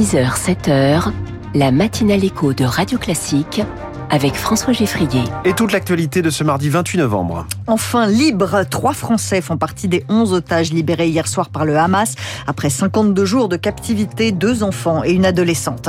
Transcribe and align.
6h, 0.00 0.34
7h, 0.34 1.12
la 1.54 1.70
matinale 1.70 2.24
écho 2.24 2.54
de 2.54 2.64
Radio 2.64 2.96
Classique 2.96 3.60
avec 4.08 4.34
François 4.34 4.72
Geffrier. 4.72 5.24
Et 5.44 5.52
toute 5.52 5.72
l'actualité 5.72 6.22
de 6.22 6.30
ce 6.30 6.42
mardi 6.42 6.70
28 6.70 6.96
novembre. 6.96 7.46
Enfin 7.70 8.08
libre, 8.08 8.64
trois 8.68 8.94
Français 8.94 9.40
font 9.40 9.56
partie 9.56 9.86
des 9.86 10.04
11 10.08 10.32
otages 10.32 10.72
libérés 10.72 11.08
hier 11.08 11.28
soir 11.28 11.50
par 11.50 11.64
le 11.64 11.78
Hamas 11.78 12.16
après 12.48 12.68
52 12.68 13.24
jours 13.24 13.48
de 13.48 13.54
captivité, 13.54 14.32
deux 14.32 14.64
enfants 14.64 15.04
et 15.04 15.12
une 15.12 15.24
adolescente. 15.24 15.88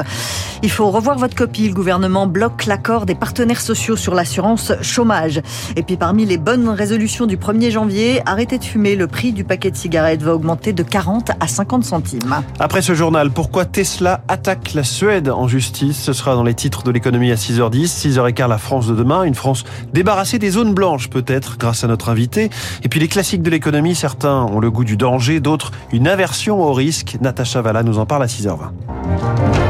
Il 0.61 0.69
faut 0.69 0.91
revoir 0.91 1.17
votre 1.17 1.35
copie. 1.35 1.67
Le 1.67 1.73
gouvernement 1.73 2.27
bloque 2.27 2.67
l'accord 2.67 3.07
des 3.07 3.15
partenaires 3.15 3.59
sociaux 3.59 3.95
sur 3.95 4.13
l'assurance 4.13 4.73
chômage. 4.83 5.41
Et 5.75 5.81
puis 5.81 5.97
parmi 5.97 6.23
les 6.23 6.37
bonnes 6.37 6.69
résolutions 6.69 7.25
du 7.25 7.37
1er 7.37 7.71
janvier, 7.71 8.21
arrêtez 8.27 8.59
de 8.59 8.63
fumer. 8.63 8.95
Le 8.95 9.07
prix 9.07 9.31
du 9.31 9.43
paquet 9.43 9.71
de 9.71 9.75
cigarettes 9.75 10.21
va 10.21 10.35
augmenter 10.35 10.73
de 10.73 10.83
40 10.83 11.31
à 11.39 11.47
50 11.47 11.83
centimes. 11.83 12.43
Après 12.59 12.83
ce 12.83 12.93
journal, 12.93 13.31
pourquoi 13.31 13.65
Tesla 13.65 14.21
attaque 14.27 14.75
la 14.75 14.83
Suède 14.83 15.29
en 15.29 15.47
justice? 15.47 15.99
Ce 15.99 16.13
sera 16.13 16.35
dans 16.35 16.43
les 16.43 16.53
titres 16.53 16.83
de 16.83 16.91
l'économie 16.91 17.31
à 17.31 17.35
6h10. 17.35 17.87
6h15, 17.87 18.47
la 18.47 18.59
France 18.59 18.85
de 18.85 18.93
demain. 18.93 19.23
Une 19.23 19.33
France 19.33 19.63
débarrassée 19.93 20.37
des 20.37 20.51
zones 20.51 20.75
blanches, 20.75 21.09
peut-être, 21.09 21.57
grâce 21.57 21.70
à 21.83 21.87
notre 21.87 22.09
invité. 22.09 22.49
Et 22.83 22.89
puis 22.89 22.99
les 22.99 23.07
classiques 23.07 23.41
de 23.41 23.49
l'économie, 23.49 23.95
certains 23.95 24.43
ont 24.43 24.59
le 24.59 24.69
goût 24.69 24.83
du 24.83 24.97
danger, 24.97 25.39
d'autres 25.39 25.71
une 25.91 26.07
aversion 26.07 26.61
au 26.61 26.73
risque. 26.73 27.17
Natacha 27.21 27.61
Valla 27.61 27.83
nous 27.83 27.99
en 27.99 28.05
parle 28.05 28.23
à 28.23 28.27
6h20. 28.27 29.60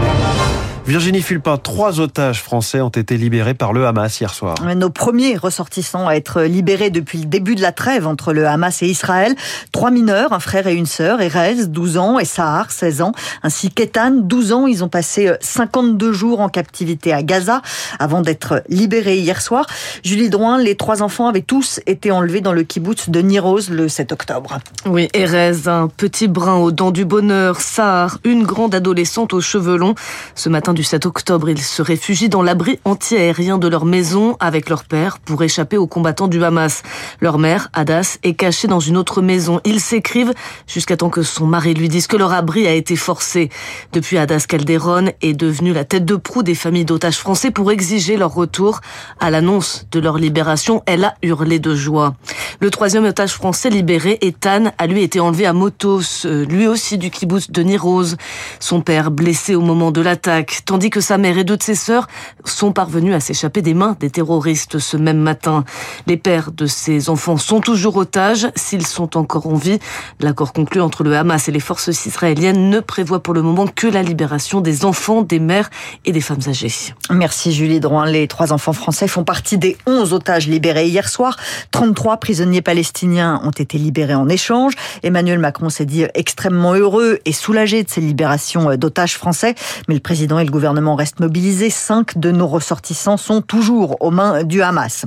Virginie 0.91 1.21
Fulpin, 1.21 1.55
trois 1.55 2.01
otages 2.01 2.43
français 2.43 2.81
ont 2.81 2.89
été 2.89 3.15
libérés 3.15 3.53
par 3.53 3.71
le 3.71 3.87
Hamas 3.87 4.19
hier 4.19 4.33
soir. 4.33 4.55
Nos 4.75 4.89
premiers 4.89 5.37
ressortissants 5.37 6.05
à 6.05 6.15
être 6.15 6.41
libérés 6.41 6.89
depuis 6.89 7.19
le 7.19 7.27
début 7.27 7.55
de 7.55 7.61
la 7.61 7.71
trêve 7.71 8.05
entre 8.05 8.33
le 8.33 8.45
Hamas 8.45 8.83
et 8.83 8.87
Israël. 8.87 9.33
Trois 9.71 9.89
mineurs, 9.89 10.33
un 10.33 10.41
frère 10.41 10.67
et 10.67 10.75
une 10.75 10.85
sœur, 10.85 11.21
Erez, 11.21 11.67
12 11.67 11.97
ans, 11.97 12.19
et 12.19 12.25
Sahar, 12.25 12.71
16 12.71 13.03
ans, 13.03 13.13
ainsi 13.41 13.69
qu'Etan, 13.69 14.11
12 14.11 14.51
ans. 14.51 14.67
Ils 14.67 14.83
ont 14.83 14.89
passé 14.89 15.31
52 15.39 16.11
jours 16.11 16.41
en 16.41 16.49
captivité 16.49 17.13
à 17.13 17.23
Gaza 17.23 17.61
avant 17.97 18.19
d'être 18.19 18.61
libérés 18.67 19.15
hier 19.15 19.41
soir. 19.41 19.67
Julie 20.03 20.29
Drouin, 20.29 20.57
les 20.57 20.75
trois 20.75 21.01
enfants 21.01 21.29
avaient 21.29 21.39
tous 21.39 21.79
été 21.87 22.11
enlevés 22.11 22.41
dans 22.41 22.51
le 22.51 22.63
kibbutz 22.63 23.09
de 23.09 23.21
Niroz 23.21 23.69
le 23.69 23.87
7 23.87 24.11
octobre. 24.11 24.57
Oui, 24.85 25.07
Erez, 25.13 25.69
un 25.69 25.87
petit 25.87 26.27
brun 26.27 26.57
aux 26.57 26.71
dents 26.73 26.91
du 26.91 27.05
bonheur, 27.05 27.61
Sahar, 27.61 28.17
une 28.25 28.43
grande 28.43 28.75
adolescente 28.75 29.33
aux 29.33 29.39
cheveux 29.39 29.77
longs. 29.77 29.95
Ce 30.35 30.49
matin 30.49 30.73
du 30.73 30.80
7 30.83 31.05
octobre, 31.05 31.49
ils 31.49 31.61
se 31.61 31.81
réfugient 31.81 32.29
dans 32.29 32.41
l'abri 32.41 32.79
anti-aérien 32.85 33.57
de 33.57 33.67
leur 33.67 33.85
maison 33.85 34.37
avec 34.39 34.69
leur 34.69 34.83
père 34.83 35.19
pour 35.19 35.43
échapper 35.43 35.77
aux 35.77 35.87
combattants 35.87 36.27
du 36.27 36.43
Hamas. 36.43 36.83
Leur 37.19 37.37
mère, 37.37 37.69
Adas, 37.73 38.17
est 38.23 38.33
cachée 38.33 38.67
dans 38.67 38.79
une 38.79 38.97
autre 38.97 39.21
maison. 39.21 39.59
Ils 39.65 39.79
s'écrivent 39.79 40.33
jusqu'à 40.67 40.97
temps 40.97 41.09
que 41.09 41.23
son 41.23 41.45
mari 41.45 41.73
lui 41.73 41.89
dise 41.89 42.07
que 42.07 42.17
leur 42.17 42.33
abri 42.33 42.67
a 42.67 42.73
été 42.73 42.95
forcé. 42.95 43.49
Depuis, 43.93 44.17
Adas 44.17 44.45
Calderon 44.47 45.11
est 45.21 45.33
devenue 45.33 45.73
la 45.73 45.85
tête 45.85 46.05
de 46.05 46.15
proue 46.15 46.43
des 46.43 46.55
familles 46.55 46.85
d'otages 46.85 47.17
français 47.17 47.51
pour 47.51 47.71
exiger 47.71 48.17
leur 48.17 48.33
retour. 48.33 48.81
À 49.19 49.29
l'annonce 49.29 49.87
de 49.91 49.99
leur 49.99 50.17
libération, 50.17 50.83
elle 50.85 51.03
a 51.03 51.15
hurlé 51.21 51.59
de 51.59 51.75
joie. 51.75 52.15
Le 52.59 52.69
troisième 52.69 53.05
otage 53.05 53.33
français 53.33 53.69
libéré, 53.69 54.17
Ethan, 54.21 54.71
a 54.77 54.87
lui 54.87 55.03
été 55.03 55.19
enlevé 55.19 55.45
à 55.45 55.53
Motos, 55.53 56.25
lui 56.25 56.67
aussi 56.67 56.97
du 56.97 57.09
kibbutz 57.09 57.51
de 57.51 57.63
Niroz. 57.63 58.17
Son 58.59 58.81
père, 58.81 59.11
blessé 59.11 59.55
au 59.55 59.61
moment 59.61 59.91
de 59.91 60.01
l'attaque, 60.01 60.60
tandis 60.65 60.89
que 60.89 61.01
sa 61.01 61.17
mère 61.17 61.37
et 61.37 61.43
deux 61.43 61.57
de 61.57 61.63
ses 61.63 61.75
sœurs 61.75 62.07
sont 62.45 62.71
parvenus 62.71 63.13
à 63.13 63.19
s'échapper 63.19 63.61
des 63.61 63.73
mains 63.73 63.95
des 63.99 64.09
terroristes 64.09 64.79
ce 64.79 64.97
même 64.97 65.19
matin. 65.19 65.63
Les 66.07 66.17
pères 66.17 66.51
de 66.51 66.65
ces 66.65 67.09
enfants 67.09 67.37
sont 67.37 67.61
toujours 67.61 67.97
otages 67.97 68.47
s'ils 68.55 68.87
sont 68.87 69.17
encore 69.17 69.47
en 69.47 69.55
vie. 69.55 69.79
L'accord 70.19 70.53
conclu 70.53 70.81
entre 70.81 71.03
le 71.03 71.15
Hamas 71.15 71.47
et 71.47 71.51
les 71.51 71.59
forces 71.59 71.87
israéliennes 71.87 72.69
ne 72.69 72.79
prévoit 72.79 73.21
pour 73.21 73.33
le 73.33 73.41
moment 73.41 73.67
que 73.67 73.87
la 73.87 74.03
libération 74.03 74.61
des 74.61 74.85
enfants, 74.85 75.21
des 75.21 75.39
mères 75.39 75.69
et 76.05 76.11
des 76.11 76.21
femmes 76.21 76.41
âgées. 76.47 76.71
Merci 77.09 77.51
Julie 77.51 77.79
Drouin. 77.79 78.05
Les 78.05 78.27
trois 78.27 78.53
enfants 78.53 78.73
français 78.73 79.07
font 79.07 79.23
partie 79.23 79.57
des 79.57 79.77
11 79.87 80.13
otages 80.13 80.47
libérés 80.47 80.87
hier 80.87 81.09
soir. 81.09 81.37
33 81.71 82.17
prisonniers 82.17 82.61
palestiniens 82.61 83.41
ont 83.43 83.51
été 83.51 83.77
libérés 83.77 84.15
en 84.15 84.29
échange. 84.29 84.73
Emmanuel 85.03 85.39
Macron 85.39 85.69
s'est 85.69 85.85
dit 85.85 86.05
extrêmement 86.13 86.73
heureux 86.73 87.19
et 87.25 87.33
soulagé 87.33 87.83
de 87.83 87.89
ces 87.89 88.01
libérations 88.01 88.75
d'otages 88.75 89.17
français. 89.17 89.55
Mais 89.87 89.95
le 89.95 89.99
président 89.99 90.39
et 90.39 90.45
le 90.45 90.50
gouvernement 90.51 90.95
restent 90.95 91.19
mobilisés. 91.19 91.71
Cinq 91.71 92.19
de 92.19 92.29
nos 92.31 92.47
ressortissants 92.47 93.17
sont 93.17 93.41
toujours 93.41 93.97
aux 94.01 94.11
mains 94.11 94.43
du 94.43 94.61
Hamas. 94.61 95.05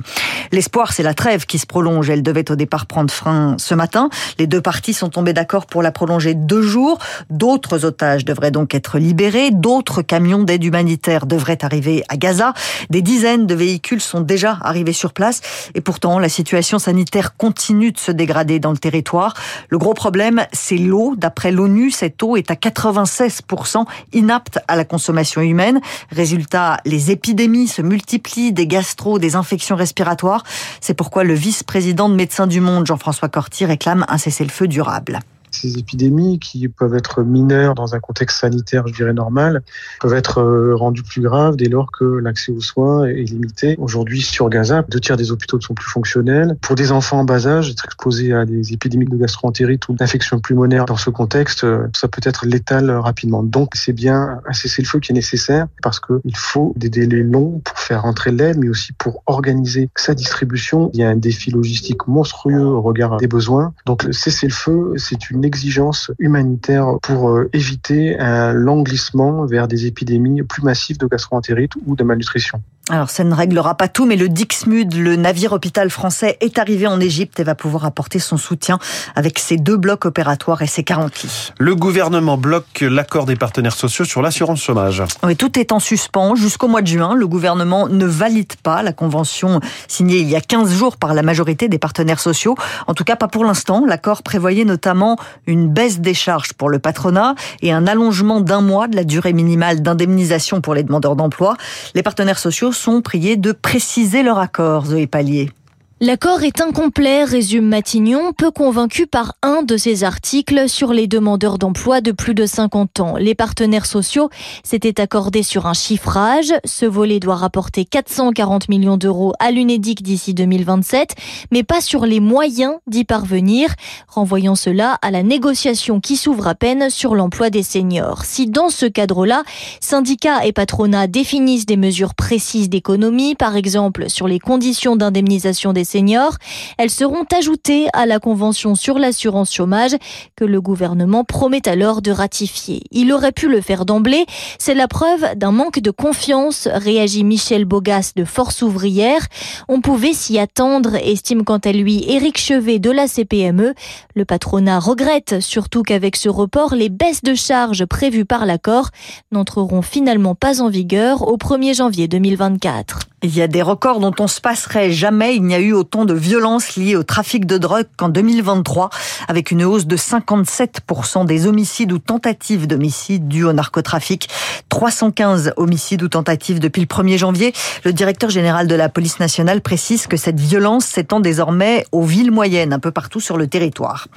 L'espoir, 0.51 0.91
c'est 0.91 1.03
la 1.03 1.13
trêve 1.13 1.45
qui 1.45 1.59
se 1.59 1.65
prolonge. 1.65 2.09
Elle 2.09 2.23
devait 2.23 2.51
au 2.51 2.55
départ 2.55 2.85
prendre 2.85 3.11
fin 3.11 3.55
ce 3.57 3.73
matin. 3.73 4.09
Les 4.39 4.47
deux 4.47 4.61
parties 4.61 4.93
sont 4.93 5.09
tombées 5.09 5.33
d'accord 5.33 5.65
pour 5.65 5.81
la 5.81 5.91
prolonger 5.91 6.33
deux 6.33 6.61
jours. 6.61 6.99
D'autres 7.29 7.85
otages 7.85 8.25
devraient 8.25 8.51
donc 8.51 8.75
être 8.75 8.97
libérés. 8.97 9.51
D'autres 9.51 10.01
camions 10.01 10.43
d'aide 10.43 10.63
humanitaire 10.63 11.25
devraient 11.25 11.63
arriver 11.63 12.03
à 12.09 12.17
Gaza. 12.17 12.53
Des 12.89 13.01
dizaines 13.01 13.47
de 13.47 13.55
véhicules 13.55 14.01
sont 14.01 14.21
déjà 14.21 14.57
arrivés 14.61 14.93
sur 14.93 15.13
place. 15.13 15.41
Et 15.75 15.81
pourtant, 15.81 16.19
la 16.19 16.29
situation 16.29 16.79
sanitaire 16.79 17.37
continue 17.37 17.91
de 17.91 17.99
se 17.99 18.11
dégrader 18.11 18.59
dans 18.59 18.71
le 18.71 18.77
territoire. 18.77 19.33
Le 19.69 19.77
gros 19.77 19.93
problème, 19.93 20.45
c'est 20.51 20.77
l'eau. 20.77 21.15
D'après 21.15 21.51
l'ONU, 21.51 21.91
cette 21.91 22.21
eau 22.23 22.35
est 22.35 22.51
à 22.51 22.55
96% 22.55 23.85
inapte 24.13 24.59
à 24.67 24.75
la 24.75 24.85
consommation 24.85 25.34
humaine. 25.43 25.81
Résultat, 26.11 26.77
les 26.85 27.11
épidémies 27.11 27.67
se 27.67 27.81
multiplient, 27.81 28.53
des 28.53 28.67
gastro, 28.67 29.19
des 29.19 29.35
infections 29.35 29.75
respiratoires. 29.75 30.43
C'est 30.81 30.93
pourquoi 30.93 31.23
le 31.23 31.33
vice-président 31.33 32.09
de 32.09 32.15
Médecins 32.15 32.47
du 32.47 32.61
Monde, 32.61 32.85
Jean-François 32.85 33.29
Corty, 33.29 33.65
réclame 33.65 34.05
un 34.07 34.17
cessez-le-feu 34.17 34.67
durable 34.67 35.19
ces 35.55 35.77
épidémies 35.77 36.39
qui 36.39 36.67
peuvent 36.67 36.95
être 36.95 37.23
mineures 37.23 37.75
dans 37.75 37.95
un 37.95 37.99
contexte 37.99 38.39
sanitaire, 38.39 38.87
je 38.87 38.93
dirais 38.93 39.13
normal, 39.13 39.63
peuvent 40.01 40.13
être 40.13 40.39
euh, 40.39 40.75
rendues 40.75 41.03
plus 41.03 41.21
graves 41.21 41.55
dès 41.55 41.69
lors 41.69 41.91
que 41.91 42.05
l'accès 42.05 42.51
aux 42.51 42.61
soins 42.61 43.05
est 43.05 43.23
limité. 43.23 43.75
Aujourd'hui, 43.79 44.21
sur 44.21 44.49
Gaza, 44.49 44.83
deux 44.89 44.99
tiers 44.99 45.17
des 45.17 45.31
hôpitaux 45.31 45.57
ne 45.57 45.61
sont 45.61 45.73
plus 45.73 45.89
fonctionnels. 45.89 46.57
Pour 46.61 46.75
des 46.75 46.91
enfants 46.91 47.19
en 47.19 47.23
bas 47.23 47.47
âge, 47.47 47.69
être 47.69 47.85
exposés 47.85 48.33
à 48.33 48.45
des 48.45 48.73
épidémies 48.73 49.05
de 49.05 49.17
gastroentérite 49.17 49.87
ou 49.89 49.93
d'infections 49.93 50.39
pulmonaires 50.39 50.85
dans 50.85 50.97
ce 50.97 51.09
contexte, 51.09 51.63
euh, 51.63 51.87
ça 51.95 52.07
peut 52.07 52.21
être 52.23 52.45
létal 52.45 52.91
rapidement. 52.91 53.43
Donc, 53.43 53.71
c'est 53.75 53.93
bien 53.93 54.39
un 54.45 54.53
cessez-le-feu 54.53 54.99
qui 54.99 55.11
est 55.11 55.15
nécessaire 55.15 55.67
parce 55.81 55.99
qu'il 55.99 56.35
faut 56.35 56.73
des 56.75 56.89
délais 56.89 57.23
longs 57.23 57.61
pour 57.63 57.79
faire 57.79 58.03
rentrer 58.03 58.31
l'aide, 58.31 58.57
mais 58.57 58.69
aussi 58.69 58.93
pour 58.93 59.23
organiser 59.25 59.89
sa 59.95 60.13
distribution. 60.13 60.89
Il 60.93 60.99
y 60.99 61.03
a 61.03 61.09
un 61.09 61.15
défi 61.15 61.51
logistique 61.51 62.07
monstrueux 62.07 62.65
au 62.65 62.81
regard 62.81 63.17
des 63.17 63.27
besoins. 63.27 63.73
Donc, 63.85 64.03
le 64.03 64.11
cessez-le-feu, 64.11 64.93
c'est 64.97 65.29
une 65.29 65.44
exigence 65.45 66.11
humanitaire 66.19 66.97
pour 67.01 67.29
euh, 67.29 67.49
éviter 67.53 68.19
un 68.19 68.53
long 68.53 68.81
glissement 68.81 69.45
vers 69.45 69.67
des 69.67 69.85
épidémies 69.85 70.43
plus 70.43 70.63
massives 70.63 70.97
de 70.97 71.07
gastroentérite 71.07 71.73
ou 71.85 71.95
de 71.95 72.03
malnutrition. 72.03 72.61
Alors 72.91 73.09
ça 73.09 73.23
ne 73.23 73.33
réglera 73.33 73.73
pas 73.73 73.87
tout, 73.87 74.05
mais 74.05 74.15
le 74.15 74.29
Dixmude, 74.29 74.93
le 74.93 75.15
navire 75.15 75.53
hôpital 75.53 75.89
français, 75.89 76.37
est 76.39 76.59
arrivé 76.59 76.85
en 76.85 76.99
Égypte 76.99 77.39
et 77.39 77.43
va 77.43 77.55
pouvoir 77.55 77.83
apporter 77.83 78.19
son 78.19 78.37
soutien 78.37 78.77
avec 79.15 79.39
ses 79.39 79.57
deux 79.57 79.75
blocs 79.75 80.05
opératoires 80.05 80.61
et 80.61 80.67
ses 80.67 80.83
40 80.83 81.23
lits. 81.23 81.51
Le 81.57 81.75
gouvernement 81.75 82.37
bloque 82.37 82.81
l'accord 82.81 83.25
des 83.25 83.35
partenaires 83.35 83.73
sociaux 83.73 84.05
sur 84.05 84.21
l'assurance 84.21 84.61
chômage. 84.61 85.01
Oui, 85.23 85.35
tout 85.35 85.57
est 85.57 85.71
en 85.71 85.79
suspens 85.79 86.35
jusqu'au 86.35 86.67
mois 86.67 86.83
de 86.83 86.87
juin. 86.87 87.15
Le 87.15 87.27
gouvernement 87.27 87.87
ne 87.87 88.05
valide 88.05 88.55
pas 88.61 88.83
la 88.83 88.93
convention 88.93 89.61
signée 89.87 90.19
il 90.19 90.29
y 90.29 90.35
a 90.35 90.41
15 90.41 90.71
jours 90.71 90.97
par 90.97 91.15
la 91.15 91.23
majorité 91.23 91.67
des 91.67 91.79
partenaires 91.79 92.19
sociaux. 92.19 92.55
En 92.85 92.93
tout 92.93 93.03
cas, 93.03 93.15
pas 93.15 93.27
pour 93.27 93.45
l'instant. 93.45 93.83
L'accord 93.87 94.21
prévoyait 94.21 94.63
notamment 94.63 95.17
une 95.47 95.69
baisse 95.69 95.99
des 95.99 96.13
charges 96.13 96.53
pour 96.53 96.69
le 96.69 96.79
patronat 96.79 97.35
et 97.61 97.71
un 97.71 97.87
allongement 97.87 98.41
d'un 98.41 98.61
mois 98.61 98.87
de 98.87 98.95
la 98.95 99.03
durée 99.03 99.33
minimale 99.33 99.81
d'indemnisation 99.81 100.61
pour 100.61 100.73
les 100.73 100.83
demandeurs 100.83 101.15
d'emploi. 101.15 101.55
Les 101.93 102.03
partenaires 102.03 102.39
sociaux 102.39 102.71
sont 102.71 103.01
priés 103.01 103.37
de 103.37 103.51
préciser 103.51 104.23
leur 104.23 104.39
accord, 104.39 104.85
Zoé 104.85 105.07
Pallier. 105.07 105.51
L'accord 106.01 106.43
est 106.43 106.59
incomplet, 106.59 107.23
résume 107.23 107.67
Matignon, 107.67 108.33
peu 108.33 108.51
convaincu 108.51 109.07
par 109.07 109.35
un 109.41 109.63
de 109.63 109.77
ses 109.77 110.03
articles 110.03 110.67
sur 110.67 110.91
les 110.91 111.07
demandeurs 111.07 111.57
d'emploi 111.57 112.01
de 112.01 112.11
plus 112.11 112.33
de 112.35 112.45
50 112.45 112.99
ans. 112.99 113.15
Les 113.15 113.33
partenaires 113.33 113.85
sociaux 113.85 114.29
s'étaient 114.61 114.99
accordés 114.99 115.41
sur 115.41 115.67
un 115.67 115.73
chiffrage. 115.73 116.53
Ce 116.65 116.85
volet 116.85 117.21
doit 117.21 117.37
rapporter 117.37 117.85
440 117.85 118.67
millions 118.67 118.97
d'euros 118.97 119.31
à 119.39 119.51
l'UNEDIC 119.51 120.03
d'ici 120.03 120.33
2027, 120.33 121.15
mais 121.51 121.63
pas 121.63 121.79
sur 121.79 122.05
les 122.05 122.19
moyens 122.19 122.73
d'y 122.87 123.05
parvenir, 123.05 123.73
renvoyant 124.09 124.55
cela 124.55 124.99
à 125.01 125.11
la 125.11 125.23
négociation 125.23 126.01
qui 126.01 126.17
s'ouvre 126.17 126.49
à 126.49 126.55
peine 126.55 126.89
sur 126.89 127.15
l'emploi 127.15 127.49
des 127.49 127.63
seniors. 127.63 128.25
Si 128.25 128.47
dans 128.47 128.67
ce 128.67 128.85
cadre-là, 128.85 129.43
syndicats 129.79 130.45
et 130.45 130.51
patronats 130.51 131.07
définissent 131.07 131.65
des 131.65 131.77
mesures 131.77 132.15
précises 132.15 132.67
d'économie, 132.67 133.35
par 133.35 133.55
exemple 133.55 134.09
sur 134.09 134.27
les 134.27 134.39
conditions 134.39 134.97
d'indemnisation 134.97 135.71
des 135.71 135.84
seniors. 135.85 136.35
Elles 136.77 136.89
seront 136.89 137.25
ajoutées 137.33 137.87
à 137.93 138.05
la 138.05 138.19
Convention 138.19 138.75
sur 138.75 138.99
l'assurance 138.99 139.53
chômage 139.53 139.95
que 140.35 140.43
le 140.43 140.59
gouvernement 140.59 141.23
promet 141.23 141.67
alors 141.67 142.01
de 142.01 142.11
ratifier. 142.11 142.81
Il 142.91 143.13
aurait 143.13 143.31
pu 143.31 143.47
le 143.47 143.61
faire 143.61 143.85
d'emblée. 143.85 144.25
C'est 144.59 144.73
la 144.73 144.87
preuve 144.87 145.35
d'un 145.35 145.51
manque 145.51 145.79
de 145.79 145.91
confiance, 145.91 146.67
réagit 146.71 147.23
Michel 147.23 147.65
Bogas 147.65 148.11
de 148.15 148.25
Force 148.25 148.61
ouvrière. 148.61 149.27
On 149.67 149.81
pouvait 149.81 150.13
s'y 150.13 150.37
attendre, 150.39 150.95
estime 150.95 151.43
quant 151.43 151.59
à 151.59 151.71
lui 151.71 152.03
Éric 152.09 152.37
Chevet 152.37 152.79
de 152.79 152.91
la 152.91 153.07
CPME. 153.07 153.73
Le 154.15 154.25
patronat 154.25 154.79
regrette 154.79 155.39
surtout 155.39 155.83
qu'avec 155.83 156.15
ce 156.15 156.29
report, 156.29 156.75
les 156.75 156.89
baisses 156.89 157.23
de 157.23 157.35
charges 157.35 157.85
prévues 157.85 158.25
par 158.25 158.45
l'accord 158.45 158.89
n'entreront 159.31 159.81
finalement 159.81 160.35
pas 160.35 160.61
en 160.61 160.69
vigueur 160.69 161.27
au 161.27 161.37
1er 161.37 161.75
janvier 161.75 162.07
2024. 162.07 163.14
Il 163.25 163.35
y 163.35 163.41
a 163.41 163.47
des 163.47 163.63
records 163.63 163.99
dont 163.99 164.13
on 164.19 164.27
se 164.27 164.39
passerait 164.39 164.91
jamais. 164.91 165.35
Il 165.35 165.41
n'y 165.41 165.55
a 165.55 165.59
eu 165.59 165.73
autant 165.73 166.05
de 166.05 166.13
violences 166.13 166.75
liées 166.75 166.95
au 166.95 167.01
trafic 167.01 167.47
de 167.47 167.57
drogue 167.57 167.87
qu'en 167.97 168.07
2023, 168.07 168.91
avec 169.27 169.49
une 169.49 169.63
hausse 169.63 169.87
de 169.87 169.97
57% 169.97 171.25
des 171.25 171.47
homicides 171.47 171.91
ou 171.91 171.97
tentatives 171.97 172.67
d'homicide 172.67 173.27
dus 173.27 173.43
au 173.43 173.51
narcotrafic. 173.51 174.29
315 174.69 175.53
homicides 175.57 176.03
ou 176.03 176.07
tentatives 176.07 176.59
depuis 176.59 176.81
le 176.81 176.87
1er 176.87 177.17
janvier. 177.17 177.53
Le 177.83 177.93
directeur 177.93 178.29
général 178.29 178.67
de 178.67 178.75
la 178.75 178.89
police 178.89 179.19
nationale 179.19 179.61
précise 179.61 180.05
que 180.05 180.17
cette 180.17 180.39
violence 180.39 180.85
s'étend 180.85 181.19
désormais 181.19 181.83
aux 181.91 182.03
villes 182.03 182.31
moyennes, 182.31 182.73
un 182.73 182.79
peu 182.79 182.91
partout 182.91 183.19
sur 183.19 183.37
le 183.37 183.47
territoire. 183.47 184.07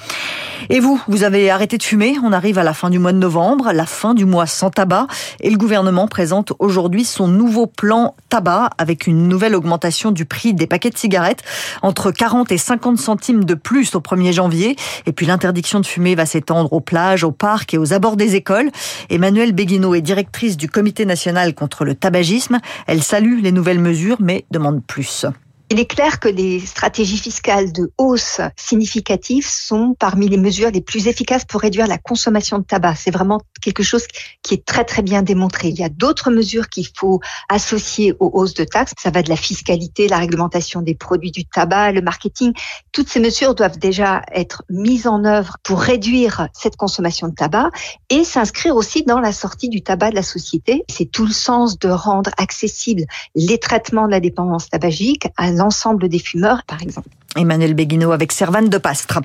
Et 0.68 0.80
vous, 0.80 1.00
vous 1.08 1.22
avez 1.22 1.50
arrêté 1.50 1.78
de 1.78 1.82
fumer 1.82 2.16
On 2.22 2.32
arrive 2.32 2.58
à 2.58 2.64
la 2.64 2.74
fin 2.74 2.90
du 2.90 2.98
mois 2.98 3.12
de 3.12 3.18
novembre, 3.18 3.70
la 3.72 3.86
fin 3.86 4.12
du 4.12 4.26
mois 4.26 4.46
sans 4.46 4.68
tabac, 4.70 5.06
et 5.40 5.48
le 5.48 5.56
gouvernement 5.56 6.08
présente 6.08 6.52
aujourd'hui 6.58 7.04
son 7.04 7.28
nouveau 7.28 7.66
plan 7.66 8.14
tabac 8.28 8.70
avec 8.76 8.97
une 9.06 9.28
nouvelle 9.28 9.54
augmentation 9.54 10.10
du 10.10 10.24
prix 10.24 10.54
des 10.54 10.66
paquets 10.66 10.90
de 10.90 10.98
cigarettes, 10.98 11.42
entre 11.82 12.10
40 12.10 12.52
et 12.52 12.58
50 12.58 12.98
centimes 12.98 13.44
de 13.44 13.54
plus 13.54 13.94
au 13.94 14.00
1er 14.00 14.32
janvier. 14.32 14.76
Et 15.06 15.12
puis 15.12 15.26
l'interdiction 15.26 15.80
de 15.80 15.86
fumer 15.86 16.14
va 16.14 16.26
s'étendre 16.26 16.72
aux 16.72 16.80
plages, 16.80 17.24
aux 17.24 17.32
parcs 17.32 17.74
et 17.74 17.78
aux 17.78 17.92
abords 17.92 18.16
des 18.16 18.34
écoles. 18.34 18.70
Emmanuelle 19.10 19.52
Béguineau 19.52 19.94
est 19.94 20.02
directrice 20.02 20.56
du 20.56 20.68
Comité 20.68 21.06
national 21.06 21.54
contre 21.54 21.84
le 21.84 21.94
tabagisme. 21.94 22.58
Elle 22.86 23.02
salue 23.02 23.42
les 23.42 23.52
nouvelles 23.52 23.80
mesures, 23.80 24.18
mais 24.20 24.44
demande 24.50 24.82
plus. 24.84 25.26
Il 25.70 25.78
est 25.78 25.86
clair 25.86 26.18
que 26.18 26.28
les 26.28 26.60
stratégies 26.60 27.18
fiscales 27.18 27.72
de 27.72 27.92
hausse 27.98 28.40
significative 28.56 29.46
sont 29.46 29.94
parmi 29.98 30.26
les 30.26 30.38
mesures 30.38 30.70
les 30.70 30.80
plus 30.80 31.08
efficaces 31.08 31.44
pour 31.44 31.60
réduire 31.60 31.86
la 31.86 31.98
consommation 31.98 32.58
de 32.58 32.64
tabac. 32.64 32.94
C'est 32.94 33.10
vraiment 33.10 33.42
quelque 33.60 33.82
chose 33.82 34.06
qui 34.42 34.54
est 34.54 34.64
très 34.64 34.84
très 34.84 35.02
bien 35.02 35.20
démontré. 35.20 35.68
Il 35.68 35.78
y 35.78 35.84
a 35.84 35.90
d'autres 35.90 36.30
mesures 36.30 36.70
qu'il 36.70 36.86
faut 36.96 37.20
associer 37.50 38.14
aux 38.18 38.30
hausses 38.32 38.54
de 38.54 38.64
taxes. 38.64 38.94
Ça 38.98 39.10
va 39.10 39.22
de 39.22 39.28
la 39.28 39.36
fiscalité, 39.36 40.08
la 40.08 40.16
réglementation 40.16 40.80
des 40.80 40.94
produits 40.94 41.32
du 41.32 41.44
tabac, 41.44 41.92
le 41.92 42.00
marketing. 42.00 42.54
Toutes 42.92 43.10
ces 43.10 43.20
mesures 43.20 43.54
doivent 43.54 43.78
déjà 43.78 44.22
être 44.32 44.62
mises 44.70 45.06
en 45.06 45.22
œuvre 45.26 45.58
pour 45.62 45.82
réduire 45.82 46.48
cette 46.54 46.76
consommation 46.76 47.28
de 47.28 47.34
tabac 47.34 47.68
et 48.08 48.24
s'inscrire 48.24 48.74
aussi 48.74 49.02
dans 49.02 49.20
la 49.20 49.32
sortie 49.32 49.68
du 49.68 49.82
tabac 49.82 50.12
de 50.12 50.14
la 50.14 50.22
société. 50.22 50.84
C'est 50.88 51.10
tout 51.10 51.26
le 51.26 51.32
sens 51.34 51.78
de 51.78 51.90
rendre 51.90 52.30
accessibles 52.38 53.04
les 53.34 53.58
traitements 53.58 54.06
de 54.06 54.12
la 54.12 54.20
dépendance 54.20 54.70
tabagique 54.70 55.26
l'ensemble 55.58 56.08
des 56.08 56.18
fumeurs, 56.18 56.64
par 56.64 56.82
exemple. 56.82 57.10
Emmanuel 57.36 57.74
Béguineau 57.74 58.12
avec 58.12 58.32
Servane 58.32 58.68
de 58.68 58.78
Pastre. 58.78 59.20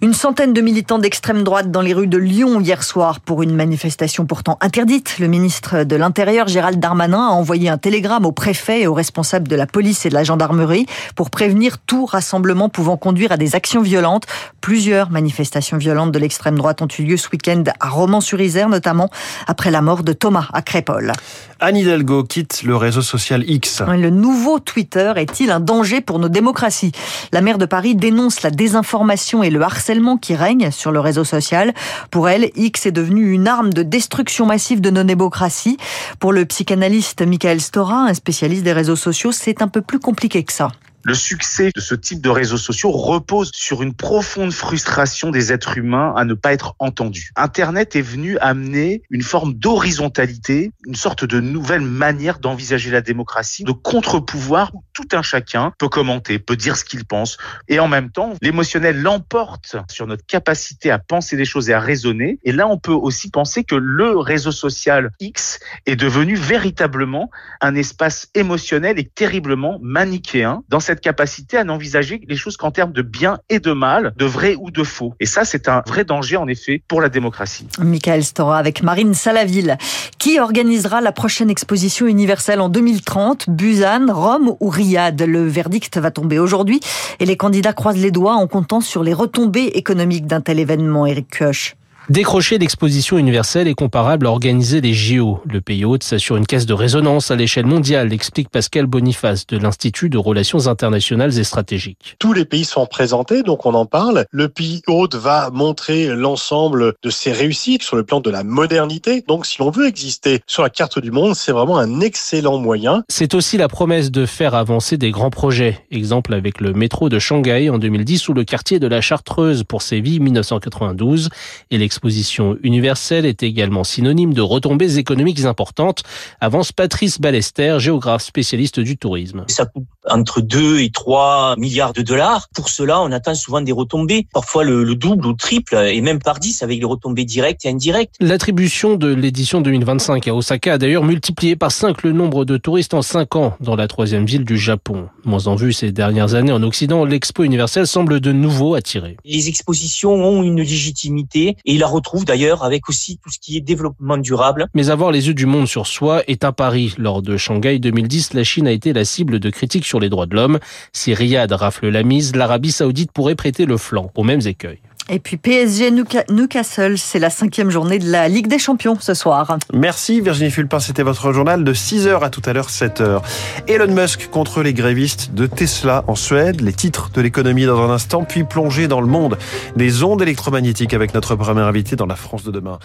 Une 0.00 0.14
centaine 0.14 0.52
de 0.52 0.60
militants 0.60 0.98
d'extrême 0.98 1.44
droite 1.44 1.70
dans 1.70 1.80
les 1.80 1.92
rues 1.92 2.06
de 2.06 2.18
Lyon 2.18 2.60
hier 2.60 2.82
soir 2.82 3.20
pour 3.20 3.42
une 3.42 3.54
manifestation 3.54 4.26
pourtant 4.26 4.58
interdite. 4.60 5.18
Le 5.18 5.28
ministre 5.28 5.84
de 5.84 5.96
l'Intérieur, 5.96 6.48
Gérald 6.48 6.80
Darmanin, 6.80 7.28
a 7.28 7.30
envoyé 7.30 7.68
un 7.68 7.78
télégramme 7.78 8.26
au 8.26 8.32
préfet 8.32 8.82
et 8.82 8.86
aux 8.86 8.94
responsables 8.94 9.46
de 9.46 9.54
la 9.54 9.66
police 9.66 10.04
et 10.06 10.08
de 10.08 10.14
la 10.14 10.24
gendarmerie 10.24 10.86
pour 11.14 11.30
prévenir 11.30 11.78
tout 11.78 12.04
rassemblement 12.04 12.68
pouvant 12.68 12.96
conduire 12.96 13.32
à 13.32 13.36
des 13.36 13.54
actions 13.54 13.82
violentes. 13.82 14.24
Plusieurs 14.60 15.10
manifestations 15.10 15.78
violentes 15.78 16.12
de 16.12 16.18
l'extrême 16.18 16.56
droite 16.56 16.82
ont 16.82 16.88
eu 16.98 17.02
lieu 17.02 17.16
ce 17.16 17.28
week-end 17.32 17.62
à 17.78 17.88
Romans-sur-Isère, 17.88 18.68
notamment 18.68 19.08
après 19.46 19.70
la 19.70 19.82
mort 19.82 20.02
de 20.02 20.12
Thomas 20.12 20.48
à 20.52 20.62
Crépole. 20.62 21.12
Anne 21.60 21.76
Hidalgo 21.76 22.24
quitte 22.24 22.64
le 22.64 22.74
réseau 22.74 23.02
social 23.02 23.44
X. 23.48 23.82
Le 23.86 24.10
nouveau 24.10 24.58
Twitter 24.58 25.12
est-il 25.14 25.52
un 25.52 25.60
danger 25.60 26.00
pour 26.00 26.18
nos 26.18 26.28
démocraties? 26.28 26.90
La 27.32 27.40
maire 27.40 27.56
de 27.56 27.64
Paris 27.64 27.94
dénonce 27.94 28.42
la 28.42 28.50
désinformation 28.50 29.42
et 29.42 29.48
le 29.48 29.62
harcèlement 29.62 30.18
qui 30.18 30.34
règnent 30.34 30.70
sur 30.70 30.92
le 30.92 31.00
réseau 31.00 31.24
social. 31.24 31.72
Pour 32.10 32.28
elle, 32.28 32.50
X 32.56 32.84
est 32.84 32.92
devenu 32.92 33.32
une 33.32 33.48
arme 33.48 33.72
de 33.72 33.82
destruction 33.82 34.44
massive 34.44 34.82
de 34.82 34.90
nos 34.90 35.02
démocraties. 35.02 35.78
Pour 36.20 36.34
le 36.34 36.44
psychanalyste 36.44 37.22
Michael 37.22 37.62
Stora, 37.62 38.04
un 38.04 38.12
spécialiste 38.12 38.64
des 38.64 38.74
réseaux 38.74 38.96
sociaux, 38.96 39.32
c'est 39.32 39.62
un 39.62 39.68
peu 39.68 39.80
plus 39.80 39.98
compliqué 39.98 40.44
que 40.44 40.52
ça. 40.52 40.68
Le 41.04 41.14
succès 41.14 41.70
de 41.74 41.80
ce 41.80 41.96
type 41.96 42.20
de 42.20 42.28
réseaux 42.28 42.56
sociaux 42.56 42.92
repose 42.92 43.50
sur 43.52 43.82
une 43.82 43.92
profonde 43.92 44.52
frustration 44.52 45.30
des 45.30 45.52
êtres 45.52 45.76
humains 45.76 46.14
à 46.16 46.24
ne 46.24 46.34
pas 46.34 46.52
être 46.52 46.76
entendus. 46.78 47.30
Internet 47.34 47.96
est 47.96 48.02
venu 48.02 48.38
amener 48.38 49.02
une 49.10 49.22
forme 49.22 49.54
d'horizontalité, 49.54 50.70
une 50.86 50.94
sorte 50.94 51.24
de 51.24 51.40
nouvelle 51.40 51.80
manière 51.80 52.38
d'envisager 52.38 52.90
la 52.90 53.00
démocratie, 53.00 53.64
de 53.64 53.72
contre-pouvoir 53.72 54.72
où 54.74 54.84
tout 54.92 55.08
un 55.12 55.22
chacun 55.22 55.72
peut 55.78 55.88
commenter, 55.88 56.38
peut 56.38 56.54
dire 56.54 56.76
ce 56.76 56.84
qu'il 56.84 57.04
pense. 57.04 57.36
Et 57.66 57.80
en 57.80 57.88
même 57.88 58.10
temps, 58.10 58.34
l'émotionnel 58.40 59.02
l'emporte 59.02 59.76
sur 59.90 60.06
notre 60.06 60.24
capacité 60.26 60.92
à 60.92 61.00
penser 61.00 61.36
des 61.36 61.44
choses 61.44 61.68
et 61.68 61.72
à 61.72 61.80
raisonner. 61.80 62.38
Et 62.44 62.52
là, 62.52 62.68
on 62.68 62.78
peut 62.78 62.92
aussi 62.92 63.28
penser 63.28 63.64
que 63.64 63.74
le 63.74 64.18
réseau 64.18 64.52
social 64.52 65.10
X 65.18 65.58
est 65.86 65.96
devenu 65.96 66.36
véritablement 66.36 67.28
un 67.60 67.74
espace 67.74 68.28
émotionnel 68.34 69.00
et 69.00 69.04
terriblement 69.04 69.78
manichéen 69.82 70.62
dans 70.68 70.80
cette 70.80 70.91
cette 70.92 71.00
capacité 71.00 71.56
à 71.56 71.64
n'envisager 71.64 72.20
les 72.28 72.36
choses 72.36 72.58
qu'en 72.58 72.70
termes 72.70 72.92
de 72.92 73.00
bien 73.00 73.38
et 73.48 73.60
de 73.60 73.72
mal, 73.72 74.12
de 74.18 74.26
vrai 74.26 74.56
ou 74.60 74.70
de 74.70 74.82
faux. 74.82 75.14
Et 75.20 75.26
ça, 75.26 75.46
c'est 75.46 75.66
un 75.66 75.82
vrai 75.86 76.04
danger, 76.04 76.36
en 76.36 76.46
effet, 76.48 76.82
pour 76.86 77.00
la 77.00 77.08
démocratie. 77.08 77.66
Michael 77.78 78.22
Stora 78.22 78.58
avec 78.58 78.82
Marine 78.82 79.14
Salaville. 79.14 79.78
Qui 80.18 80.38
organisera 80.38 81.00
la 81.00 81.12
prochaine 81.12 81.48
exposition 81.48 82.06
universelle 82.06 82.60
en 82.60 82.68
2030 82.68 83.48
Busan, 83.48 84.12
Rome 84.12 84.54
ou 84.60 84.68
Riyad? 84.68 85.22
Le 85.22 85.48
verdict 85.48 85.96
va 85.96 86.10
tomber 86.10 86.38
aujourd'hui 86.38 86.80
et 87.18 87.24
les 87.24 87.38
candidats 87.38 87.72
croisent 87.72 88.02
les 88.02 88.10
doigts 88.10 88.34
en 88.34 88.46
comptant 88.46 88.82
sur 88.82 89.02
les 89.02 89.14
retombées 89.14 89.72
économiques 89.74 90.26
d'un 90.26 90.42
tel 90.42 90.58
événement, 90.58 91.06
Eric 91.06 91.38
Koch. 91.38 91.74
Décrocher 92.08 92.58
l'exposition 92.58 93.16
universelle 93.16 93.68
est 93.68 93.74
comparable 93.74 94.26
à 94.26 94.30
organiser 94.30 94.80
des 94.80 94.92
JO. 94.92 95.40
Le 95.48 95.60
pays 95.60 95.84
hôte 95.84 96.02
s'assure 96.02 96.36
une 96.36 96.46
caisse 96.46 96.66
de 96.66 96.74
résonance 96.74 97.30
à 97.30 97.36
l'échelle 97.36 97.64
mondiale, 97.64 98.12
explique 98.12 98.48
Pascal 98.48 98.86
Boniface 98.86 99.46
de 99.46 99.56
l'Institut 99.56 100.10
de 100.10 100.18
Relations 100.18 100.66
Internationales 100.66 101.38
et 101.38 101.44
Stratégiques. 101.44 102.16
Tous 102.18 102.32
les 102.32 102.44
pays 102.44 102.64
sont 102.64 102.86
présentés, 102.86 103.44
donc 103.44 103.66
on 103.66 103.74
en 103.74 103.86
parle. 103.86 104.24
Le 104.32 104.48
pays 104.48 104.82
hôte 104.88 105.14
va 105.14 105.50
montrer 105.50 106.08
l'ensemble 106.08 106.94
de 107.04 107.10
ses 107.10 107.30
réussites 107.30 107.84
sur 107.84 107.94
le 107.94 108.02
plan 108.02 108.18
de 108.18 108.30
la 108.30 108.42
modernité. 108.42 109.22
Donc 109.28 109.46
si 109.46 109.60
l'on 109.60 109.70
veut 109.70 109.86
exister 109.86 110.40
sur 110.48 110.64
la 110.64 110.70
carte 110.70 110.98
du 110.98 111.12
monde, 111.12 111.36
c'est 111.36 111.52
vraiment 111.52 111.78
un 111.78 112.00
excellent 112.00 112.58
moyen. 112.58 113.04
C'est 113.08 113.32
aussi 113.32 113.56
la 113.58 113.68
promesse 113.68 114.10
de 114.10 114.26
faire 114.26 114.56
avancer 114.56 114.96
des 114.96 115.12
grands 115.12 115.30
projets. 115.30 115.78
Exemple 115.92 116.34
avec 116.34 116.60
le 116.60 116.72
métro 116.72 117.08
de 117.08 117.20
Shanghai 117.20 117.70
en 117.70 117.78
2010 117.78 118.28
ou 118.28 118.34
le 118.34 118.42
quartier 118.42 118.80
de 118.80 118.88
la 118.88 119.00
Chartreuse 119.00 119.62
pour 119.62 119.82
Séville 119.82 120.18
1992 120.18 121.28
et 121.70 121.78
l'exposition 121.92 122.56
universelle 122.62 123.26
est 123.26 123.42
également 123.42 123.84
synonyme 123.84 124.32
de 124.32 124.40
retombées 124.40 124.96
économiques 124.96 125.44
importantes, 125.44 126.02
avance 126.40 126.72
Patrice 126.72 127.20
Ballester, 127.20 127.76
géographe 127.80 128.22
spécialiste 128.22 128.80
du 128.80 128.96
tourisme. 128.96 129.44
Ça 129.48 129.66
coûte 129.66 129.84
entre 130.08 130.40
2 130.40 130.80
et 130.80 130.90
3 130.90 131.56
milliards 131.58 131.92
de 131.92 132.00
dollars. 132.00 132.48
Pour 132.54 132.70
cela, 132.70 133.02
on 133.02 133.12
attend 133.12 133.34
souvent 133.34 133.60
des 133.60 133.72
retombées, 133.72 134.26
parfois 134.32 134.64
le, 134.64 134.84
le 134.84 134.94
double 134.94 135.26
ou 135.26 135.30
le 135.30 135.36
triple, 135.36 135.74
et 135.76 136.00
même 136.00 136.18
par 136.18 136.40
10 136.40 136.62
avec 136.62 136.78
les 136.78 136.84
retombées 136.84 137.26
directes 137.26 137.66
et 137.66 137.68
indirectes. 137.68 138.14
L'attribution 138.20 138.96
de 138.96 139.08
l'édition 139.08 139.60
2025 139.60 140.26
à 140.28 140.34
Osaka 140.34 140.72
a 140.72 140.78
d'ailleurs 140.78 141.04
multiplié 141.04 141.56
par 141.56 141.72
5 141.72 142.02
le 142.04 142.12
nombre 142.12 142.46
de 142.46 142.56
touristes 142.56 142.94
en 142.94 143.02
5 143.02 143.36
ans 143.36 143.54
dans 143.60 143.76
la 143.76 143.86
troisième 143.86 144.24
ville 144.24 144.46
du 144.46 144.56
Japon. 144.56 145.08
Moins 145.24 145.46
en 145.46 145.56
vue 145.56 145.74
ces 145.74 145.92
dernières 145.92 146.34
années 146.34 146.52
en 146.52 146.62
Occident, 146.62 147.04
l'expo 147.04 147.44
universelle 147.44 147.86
semble 147.86 148.20
de 148.20 148.32
nouveau 148.32 148.74
attirer. 148.74 149.18
Les 149.26 149.48
expositions 149.48 150.14
ont 150.14 150.42
une 150.42 150.62
légitimité 150.62 151.56
et 151.66 151.78
la 151.82 151.88
retrouve 151.88 152.24
d'ailleurs 152.24 152.62
avec 152.62 152.88
aussi 152.88 153.18
tout 153.18 153.30
ce 153.30 153.40
qui 153.40 153.56
est 153.56 153.60
développement 153.60 154.16
durable. 154.16 154.66
Mais 154.72 154.88
avoir 154.88 155.10
les 155.10 155.26
yeux 155.26 155.34
du 155.34 155.46
monde 155.46 155.66
sur 155.66 155.88
soi 155.88 156.22
est 156.28 156.44
un 156.44 156.52
pari. 156.52 156.94
Lors 156.96 157.22
de 157.22 157.36
Shanghai 157.36 157.80
2010, 157.80 158.34
la 158.34 158.44
Chine 158.44 158.68
a 158.68 158.70
été 158.70 158.92
la 158.92 159.04
cible 159.04 159.40
de 159.40 159.50
critiques 159.50 159.84
sur 159.84 159.98
les 159.98 160.08
droits 160.08 160.26
de 160.26 160.36
l'homme. 160.36 160.60
Si 160.92 161.12
Riyad 161.12 161.50
rafle 161.50 161.88
la 161.88 162.04
mise, 162.04 162.36
l'Arabie 162.36 162.70
saoudite 162.70 163.10
pourrait 163.10 163.34
prêter 163.34 163.66
le 163.66 163.76
flanc 163.78 164.12
aux 164.14 164.22
mêmes 164.22 164.46
écueils. 164.46 164.78
Et 165.08 165.18
puis 165.18 165.36
PSG 165.36 165.90
Newcastle, 166.30 166.96
c'est 166.96 167.18
la 167.18 167.30
cinquième 167.30 167.70
journée 167.70 167.98
de 167.98 168.10
la 168.10 168.28
Ligue 168.28 168.46
des 168.46 168.58
Champions 168.58 168.96
ce 169.00 169.14
soir. 169.14 169.58
Merci 169.72 170.20
Virginie 170.20 170.50
Fulpin, 170.50 170.78
c'était 170.78 171.02
votre 171.02 171.32
journal 171.32 171.64
de 171.64 171.74
6h 171.74 172.22
à 172.22 172.30
tout 172.30 172.42
à 172.44 172.52
l'heure 172.52 172.68
7h. 172.68 173.20
Elon 173.66 173.92
Musk 173.92 174.30
contre 174.30 174.62
les 174.62 174.74
grévistes 174.74 175.34
de 175.34 175.46
Tesla 175.46 176.04
en 176.06 176.14
Suède, 176.14 176.60
les 176.60 176.72
titres 176.72 177.10
de 177.10 177.20
l'économie 177.20 177.66
dans 177.66 177.80
un 177.82 177.90
instant, 177.90 178.24
puis 178.24 178.44
plonger 178.44 178.88
dans 178.88 179.00
le 179.00 179.08
monde 179.08 179.38
des 179.76 180.02
ondes 180.04 180.22
électromagnétiques 180.22 180.94
avec 180.94 181.14
notre 181.14 181.34
premier 181.36 181.62
invité 181.62 181.96
dans 181.96 182.06
la 182.06 182.16
France 182.16 182.44
de 182.44 182.50
demain. 182.50 182.78